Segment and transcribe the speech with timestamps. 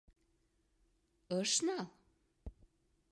[1.39, 1.87] —Ыш нал?